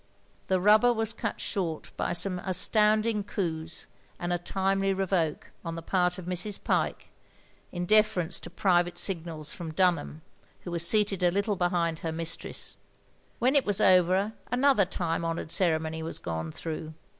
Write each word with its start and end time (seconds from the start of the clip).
The 0.47 0.59
rubber 0.59 0.91
was 0.91 1.13
cut 1.13 1.39
short 1.39 1.91
by 1.95 2.13
some 2.13 2.39
astotmding 2.39 3.25
coups 3.27 3.85
and 4.17 4.33
a 4.33 4.39
timely 4.39 4.95
revoke, 4.95 5.51
on 5.63 5.75
the 5.75 5.83
part 5.83 6.17
of 6.17 6.25
Mrs. 6.25 6.63
Pyke, 6.63 7.11
in 7.71 7.85
deference 7.85 8.39
to 8.39 8.49
private 8.49 8.97
signals 8.97 9.51
from 9.51 9.71
Dtmham, 9.71 10.21
who 10.61 10.71
was 10.71 10.87
seated 10.87 11.21
a 11.21 11.29
little 11.29 11.55
behind 11.55 11.99
her 11.99 12.11
mistress; 12.11 12.77
when 13.37 13.55
it 13.55 13.63
was 13.63 13.79
over 13.79 14.33
another 14.51 14.85
time 14.85 15.23
honoured 15.23 15.51
cere 15.51 15.77
mony 15.77 16.01
was 16.01 16.17
gone 16.17 16.51
through. 16.51 16.95